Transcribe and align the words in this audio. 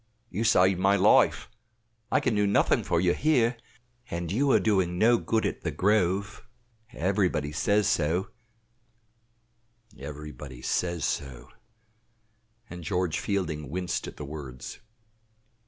"You 0.31 0.43
saved 0.43 0.79
my 0.79 0.95
life 0.95 1.47
I 2.11 2.19
can 2.19 2.33
do 2.33 2.47
nothing 2.47 2.81
for 2.83 2.99
you 2.99 3.13
here 3.13 3.55
and 4.09 4.31
you 4.31 4.49
are 4.51 4.59
doing 4.59 4.97
no 4.97 5.19
good 5.19 5.45
at 5.45 5.61
'The 5.61 5.69
Grove' 5.69 6.43
everybody 6.91 7.51
says 7.51 7.87
so 7.87 8.31
("everybody 9.99 10.63
says 10.63 11.05
so!" 11.05 11.49
and 12.67 12.83
George 12.83 13.19
Fielding 13.19 13.69
winced 13.69 14.07
at 14.07 14.17
the 14.17 14.25
words). 14.25 14.79